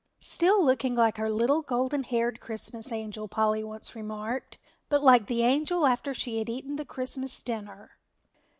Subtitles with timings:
[0.23, 4.57] Still looking like our little golden haired Christmas angel, Polly once remarked,
[4.89, 7.99] but like the angel after she had eaten the Christmas dinner.